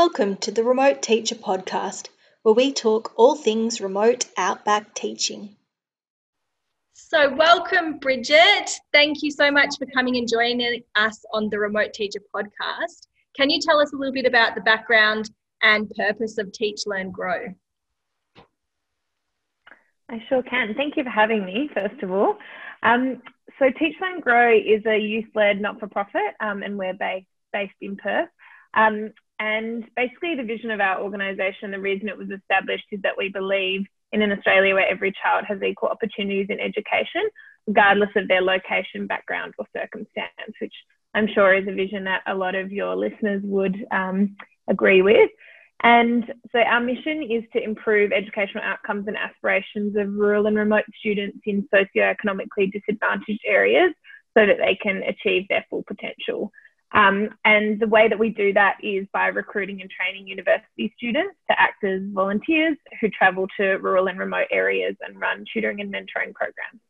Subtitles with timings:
[0.00, 2.06] Welcome to the Remote Teacher Podcast,
[2.44, 5.56] where we talk all things remote outback teaching.
[6.92, 8.70] So, welcome, Bridget.
[8.92, 13.08] Thank you so much for coming and joining us on the Remote Teacher Podcast.
[13.36, 15.30] Can you tell us a little bit about the background
[15.62, 17.46] and purpose of Teach, Learn, Grow?
[20.08, 20.74] I sure can.
[20.76, 22.36] Thank you for having me, first of all.
[22.84, 23.20] Um,
[23.58, 27.26] so, Teach, Learn, Grow is a youth led not for profit, um, and we're based,
[27.52, 28.28] based in Perth.
[28.74, 33.16] Um, and basically, the vision of our organisation, the reason it was established, is that
[33.16, 37.22] we believe in an Australia where every child has equal opportunities in education,
[37.66, 40.74] regardless of their location, background, or circumstance, which
[41.14, 44.36] I'm sure is a vision that a lot of your listeners would um,
[44.68, 45.30] agree with.
[45.84, 50.84] And so, our mission is to improve educational outcomes and aspirations of rural and remote
[50.98, 53.92] students in socioeconomically disadvantaged areas
[54.36, 56.50] so that they can achieve their full potential.
[56.92, 61.36] Um, and the way that we do that is by recruiting and training university students
[61.50, 65.92] to act as volunteers who travel to rural and remote areas and run tutoring and
[65.92, 66.80] mentoring programs.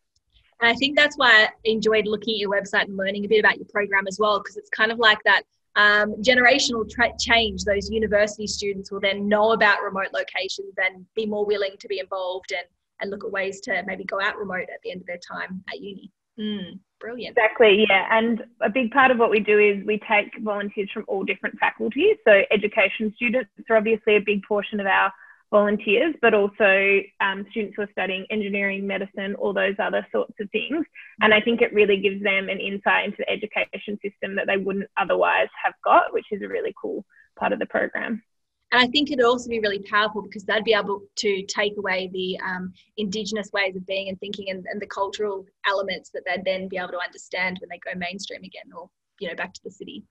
[0.61, 3.41] And I think that's why I enjoyed looking at your website and learning a bit
[3.41, 5.43] about your program as well, because it's kind of like that
[5.77, 7.65] um, generational tra- change.
[7.65, 12.01] Those university students will then know about remote locations and be more willing to be
[12.01, 12.67] involved and,
[13.01, 15.63] and look at ways to maybe go out remote at the end of their time
[15.69, 16.11] at uni.
[16.39, 17.37] Mm, brilliant.
[17.37, 18.07] Exactly, yeah.
[18.11, 21.59] And a big part of what we do is we take volunteers from all different
[21.59, 22.17] faculties.
[22.27, 25.13] So, education students are obviously a big portion of our
[25.51, 30.51] volunteers, but also um, students who are studying engineering, medicine, all those other sorts of
[30.51, 30.85] things.
[31.21, 34.59] And I think it really gives them an insight into the education system that they
[34.59, 37.05] wouldn't otherwise have got, which is a really cool
[37.39, 38.23] part of the program.
[38.71, 42.11] And I think it'd also be really powerful because they'd be able to take away
[42.13, 46.45] the um, Indigenous ways of being and thinking and, and the cultural elements that they'd
[46.45, 49.61] then be able to understand when they go mainstream again or, you know, back to
[49.65, 50.05] the city.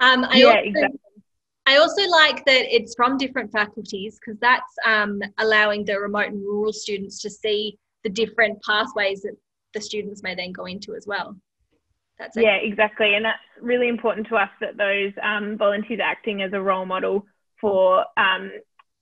[0.00, 1.00] Um, I, yeah, also, exactly.
[1.66, 6.40] I also like that it's from different faculties because that's um, allowing the remote and
[6.40, 9.36] rural students to see the different pathways that
[9.74, 11.36] the students may then go into as well.
[12.18, 13.14] That's yeah, exactly.
[13.14, 17.24] And that's really important to us that those um, volunteers acting as a role model
[17.62, 18.52] for um,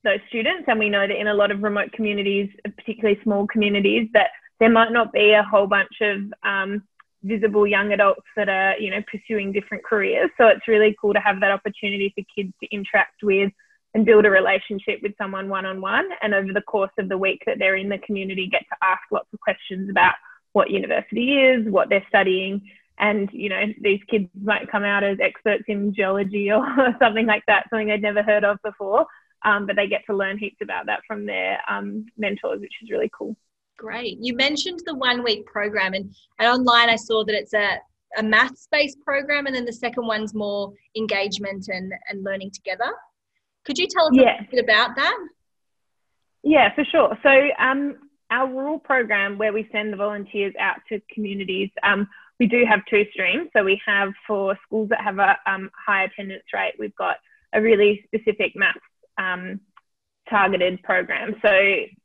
[0.05, 0.65] those students.
[0.69, 4.71] And we know that in a lot of remote communities, particularly small communities, that there
[4.71, 6.85] might not be a whole bunch of um,
[7.25, 10.31] visible young adults that are, you know, pursuing different careers.
[10.39, 13.51] So it's really cool to have that opportunity for kids to interact with
[13.95, 16.09] and build a relationship with someone one on one.
[16.23, 19.03] And over the course of the week that they're in the community, get to ask
[19.11, 20.15] lots of questions about
[20.53, 22.63] what university is, what they're studying,
[23.01, 26.65] and you know these kids might come out as experts in geology or
[27.03, 29.07] something like that something they'd never heard of before.
[29.43, 32.91] Um, but they get to learn heaps about that from their um, mentors which is
[32.91, 33.35] really cool.
[33.79, 34.19] Great.
[34.21, 37.79] You mentioned the one week program and, and online i saw that it's a,
[38.19, 42.93] a maths based program and then the second one's more engagement and, and learning together.
[43.65, 44.43] Could you tell us yeah.
[44.43, 45.19] a bit about that?
[46.43, 47.17] Yeah for sure.
[47.23, 47.97] So um,
[48.31, 52.07] our rural program where we send the volunteers out to communities um,
[52.41, 53.51] we do have two streams.
[53.55, 57.17] So we have for schools that have a um, high attendance rate, we've got
[57.53, 58.81] a really specific maths
[59.19, 59.61] um,
[60.29, 61.35] targeted program.
[61.43, 61.51] So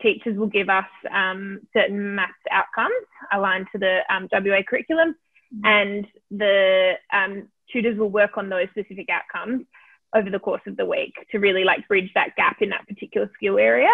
[0.02, 2.94] teachers will give us um, certain maths outcomes
[3.32, 5.16] aligned to the um, WA curriculum,
[5.56, 5.66] mm-hmm.
[5.66, 9.66] and the um, tutors will work on those specific outcomes
[10.14, 13.30] over the course of the week to really like bridge that gap in that particular
[13.36, 13.90] skill area.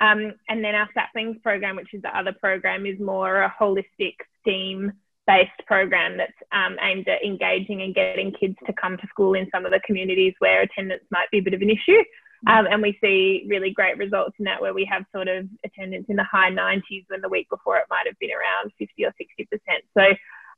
[0.00, 4.14] Um, and then our saplings program, which is the other program, is more a holistic
[4.40, 4.92] STEAM
[5.28, 9.46] based program that's um, aimed at engaging and getting kids to come to school in
[9.52, 12.02] some of the communities where attendance might be a bit of an issue.
[12.46, 16.06] Um, and we see really great results in that where we have sort of attendance
[16.08, 19.12] in the high 90s when the week before it might have been around 50 or
[19.20, 19.58] 60%.
[19.96, 20.16] So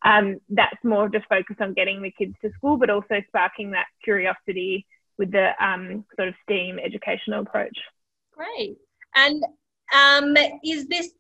[0.09, 3.86] um, that's more just focused on getting the kids to school, but also sparking that
[4.04, 4.86] curiosity
[5.19, 7.76] with the um, sort of STEAM educational approach.
[8.32, 8.76] Great.
[9.16, 9.42] And
[9.94, 11.10] um, is this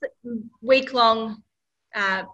[0.62, 1.42] week long
[1.94, 2.24] uh,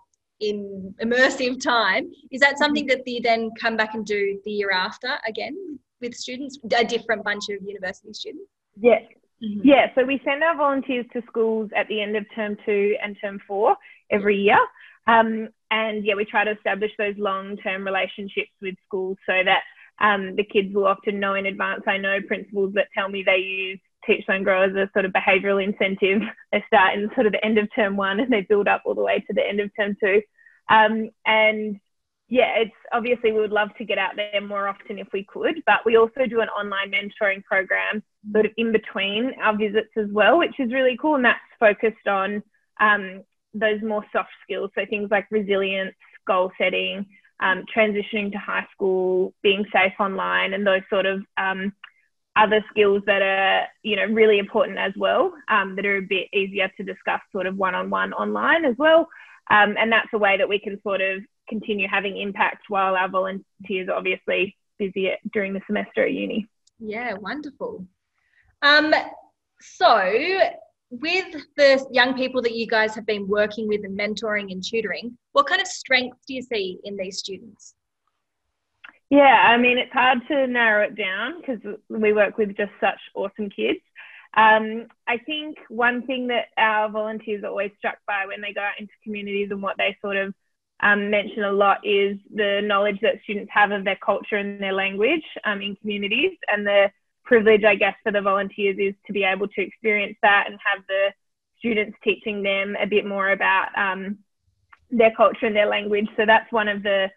[0.40, 2.10] in immersive time.
[2.30, 6.14] Is that something that you then come back and do the year after again with
[6.14, 8.50] students, a different bunch of university students?
[8.80, 9.02] Yes.
[9.42, 9.60] Mm-hmm.
[9.64, 13.16] Yeah, so we send our volunteers to schools at the end of term two and
[13.20, 13.76] term four
[14.10, 14.58] every year.
[15.06, 19.62] Um, and yeah, we try to establish those long term relationships with schools so that
[19.98, 21.82] um, the kids will often know in advance.
[21.86, 25.12] I know principals that tell me they use Teach Learn Grow as a sort of
[25.12, 26.22] behavioural incentive.
[26.52, 28.94] They start in sort of the end of term one and they build up all
[28.94, 30.22] the way to the end of term two.
[30.68, 31.80] Um, and
[32.28, 35.62] yeah, it's obviously we would love to get out there more often if we could,
[35.64, 40.08] but we also do an online mentoring program sort of in between our visits as
[40.10, 41.14] well, which is really cool.
[41.14, 42.42] And that's focused on
[42.80, 43.22] um,
[43.54, 44.70] those more soft skills.
[44.74, 45.94] So things like resilience,
[46.26, 47.06] goal setting,
[47.40, 51.72] um, transitioning to high school, being safe online, and those sort of um,
[52.36, 56.28] other skills that are you know really important as well um, that are a bit
[56.32, 59.08] easier to discuss sort of one-on-one online as well.
[59.50, 63.08] Um, and that's a way that we can sort of continue having impact while our
[63.08, 66.46] volunteers are obviously busy during the semester at uni.
[66.78, 67.86] Yeah wonderful.
[68.62, 68.92] Um,
[69.60, 70.40] so
[70.90, 75.16] with the young people that you guys have been working with and mentoring and tutoring
[75.32, 77.74] what kind of strengths do you see in these students
[79.10, 82.98] yeah, I mean, it's hard to narrow it down because we work with just such
[83.14, 83.80] awesome kids.
[84.36, 88.60] Um, I think one thing that our volunteers are always struck by when they go
[88.60, 90.34] out into communities and what they sort of
[90.80, 94.74] um, mention a lot is the knowledge that students have of their culture and their
[94.74, 96.32] language um, in communities.
[96.48, 96.90] And the
[97.24, 100.84] privilege, I guess, for the volunteers is to be able to experience that and have
[100.86, 101.12] the
[101.58, 104.18] students teaching them a bit more about um,
[104.90, 106.08] their culture and their language.
[106.16, 107.08] So that's one of the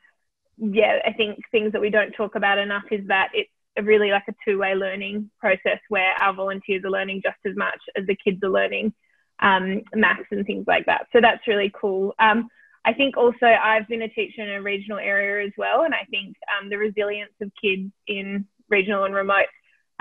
[0.59, 3.49] yeah, I think things that we don't talk about enough is that it's
[3.81, 8.05] really like a two-way learning process where our volunteers are learning just as much as
[8.07, 8.93] the kids are learning
[9.41, 11.07] um, maths and things like that.
[11.13, 12.13] So that's really cool.
[12.19, 12.49] Um,
[12.83, 16.05] I think also I've been a teacher in a regional area as well, and I
[16.09, 19.47] think um, the resilience of kids in regional and remote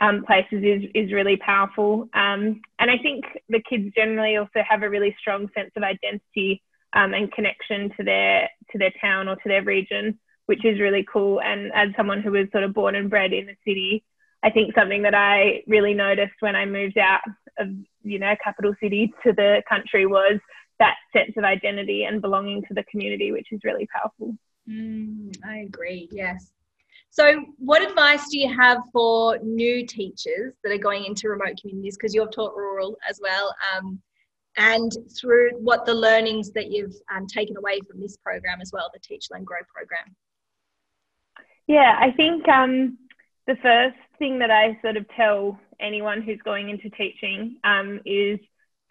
[0.00, 2.08] um, places is is really powerful.
[2.14, 6.62] Um, and I think the kids generally also have a really strong sense of identity
[6.92, 11.06] um, and connection to their to their town or to their region which is really
[11.12, 11.42] cool.
[11.42, 14.02] And as someone who was sort of born and bred in the city,
[14.42, 17.20] I think something that I really noticed when I moved out
[17.58, 17.68] of,
[18.02, 20.40] you know, capital city to the country was
[20.78, 24.34] that sense of identity and belonging to the community, which is really powerful.
[24.66, 26.50] Mm, I agree, yes.
[27.10, 31.96] So, what advice do you have for new teachers that are going into remote communities?
[31.96, 34.00] Because you've taught rural as well, um,
[34.56, 38.90] and through what the learnings that you've um, taken away from this program as well,
[38.94, 40.14] the Teach, Learn, Grow program.
[41.68, 42.96] Yeah, I think um,
[43.46, 48.40] the first thing that I sort of tell anyone who's going into teaching um, is,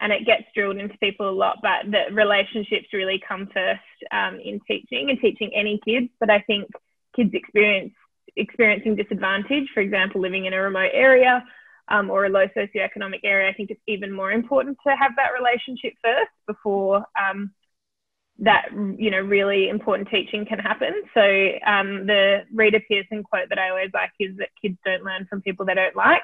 [0.00, 3.82] and it gets drilled into people a lot, but that relationships really come first
[4.12, 6.08] um, in teaching and teaching any kids.
[6.20, 6.70] But I think
[7.16, 7.92] kids experience
[8.36, 11.42] experiencing disadvantage, for example, living in a remote area
[11.88, 15.32] um, or a low socioeconomic area, I think it's even more important to have that
[15.36, 17.50] relationship first before um,
[18.40, 20.92] that you know really important teaching can happen.
[21.12, 21.20] So
[21.66, 25.42] um, the Rita Pierson quote that I always like is that kids don't learn from
[25.42, 26.22] people they don't like,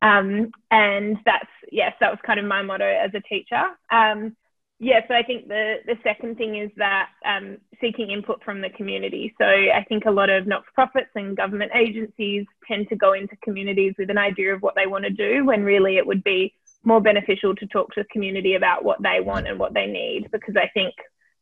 [0.00, 3.62] um, and that's yes, that was kind of my motto as a teacher.
[3.90, 4.36] Um,
[4.80, 8.70] yeah, so I think the the second thing is that um, seeking input from the
[8.70, 9.34] community.
[9.38, 13.94] So I think a lot of not-for-profits and government agencies tend to go into communities
[13.98, 17.00] with an idea of what they want to do, when really it would be more
[17.00, 20.56] beneficial to talk to the community about what they want and what they need, because
[20.56, 20.94] I think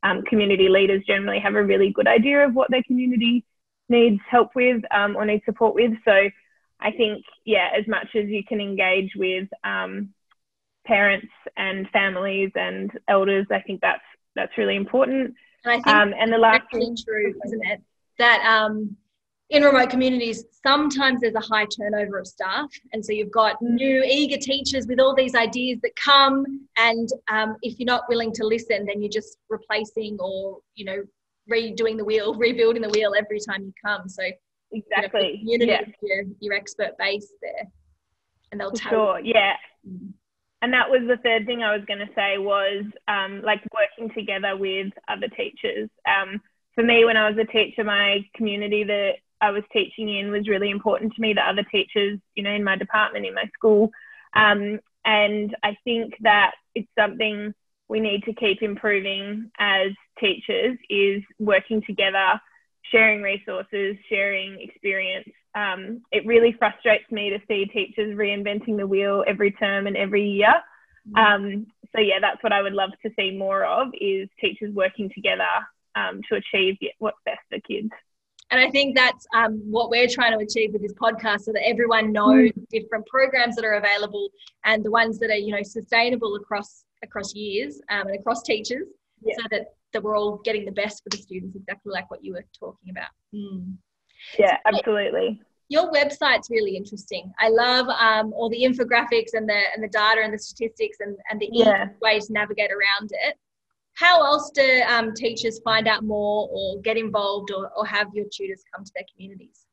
[0.02, 3.44] um, community leaders generally have a really good idea of what their community
[3.88, 5.92] needs help with um, or needs support with.
[6.04, 6.30] So
[6.80, 10.12] I think, yeah, as much as you can engage with um,
[10.84, 14.02] parents and families and elders, I think that's
[14.34, 15.34] that's really important.
[15.64, 17.82] And I think um, and the last thing, true, isn't it?
[18.18, 18.96] That um,
[19.52, 22.70] in remote communities, sometimes there's a high turnover of staff.
[22.94, 26.66] And so you've got new, eager teachers with all these ideas that come.
[26.78, 31.02] And um, if you're not willing to listen, then you're just replacing or, you know,
[31.50, 34.08] redoing the wheel, rebuilding the wheel every time you come.
[34.08, 34.22] So,
[34.72, 35.42] exactly.
[35.44, 35.82] You know, yeah.
[36.02, 37.68] your, your expert base there.
[38.50, 39.20] And they'll tell sure.
[39.20, 39.32] you.
[39.34, 39.54] Yeah.
[39.86, 40.14] Mm.
[40.62, 44.14] And that was the third thing I was going to say was um, like working
[44.14, 45.90] together with other teachers.
[46.06, 46.40] Um,
[46.74, 50.48] for me, when I was a teacher, my community that I was teaching in was
[50.48, 53.90] really important to me, the other teachers, you know, in my department, in my school.
[54.34, 57.52] Um, and I think that it's something
[57.88, 62.40] we need to keep improving as teachers is working together,
[62.90, 65.28] sharing resources, sharing experience.
[65.54, 70.24] Um, it really frustrates me to see teachers reinventing the wheel every term and every
[70.24, 70.54] year.
[71.08, 71.16] Mm-hmm.
[71.16, 75.10] Um, so yeah, that's what I would love to see more of is teachers working
[75.14, 75.44] together
[75.96, 77.90] um, to achieve what's best for kids.
[78.52, 81.66] And I think that's um, what we're trying to achieve with this podcast so that
[81.66, 82.68] everyone knows mm.
[82.68, 84.28] different programs that are available
[84.66, 88.86] and the ones that are, you know, sustainable across across years um, and across teachers
[89.24, 89.34] yeah.
[89.36, 92.34] so that, that we're all getting the best for the students, exactly like what you
[92.34, 93.08] were talking about.
[93.34, 93.74] Mm.
[94.38, 95.40] Yeah, absolutely.
[95.68, 97.32] Your website's really interesting.
[97.40, 101.16] I love um, all the infographics and the and the data and the statistics and,
[101.30, 101.88] and the yeah.
[102.02, 103.36] way to navigate around it
[103.94, 108.26] how else do um, teachers find out more or get involved or, or have your
[108.32, 109.66] tutors come to their communities?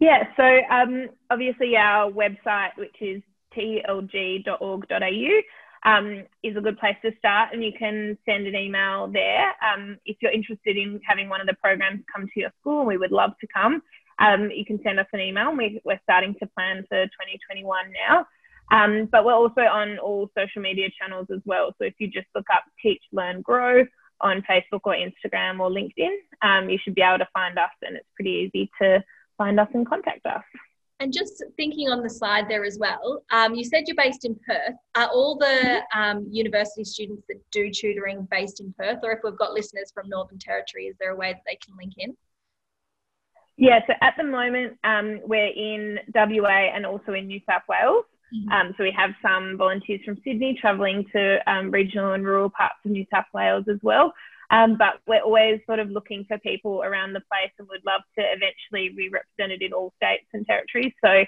[0.00, 3.22] Yeah, so um, obviously our website, which is
[3.56, 5.40] tlg.org.au,
[5.84, 9.96] um, is a good place to start, and you can send an email there um,
[10.04, 12.84] if you're interested in having one of the programs come to your school.
[12.84, 13.82] We would love to come.
[14.18, 15.54] um, you can send us an email.
[15.56, 18.26] We, we're starting to plan for 2021 now.
[18.70, 21.74] Um, but we're also on all social media channels as well.
[21.78, 23.84] So if you just look up Teach, Learn, Grow
[24.20, 27.96] on Facebook or Instagram or LinkedIn, um, you should be able to find us, and
[27.96, 29.02] it's pretty easy to
[29.36, 30.42] find us and contact us.
[31.00, 34.34] And just thinking on the side there as well, um, you said you're based in
[34.46, 34.74] Perth.
[34.96, 39.38] Are all the um, university students that do tutoring based in Perth, or if we've
[39.38, 42.16] got listeners from Northern Territory, is there a way that they can link in?
[43.56, 48.04] Yeah, so at the moment um, we're in WA and also in New South Wales.
[48.34, 48.50] Mm-hmm.
[48.50, 52.76] Um, so we have some volunteers from Sydney travelling to um, regional and rural parts
[52.84, 54.12] of New South Wales as well.
[54.50, 58.00] Um, but we're always sort of looking for people around the place and would love
[58.18, 60.92] to eventually be represented in all states and territories.
[61.04, 61.24] So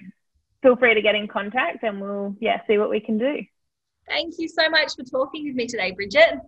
[0.63, 3.43] feel free to get in contact and we'll yeah see what we can do.
[4.07, 6.39] Thank you so much for talking with me today, Bridget.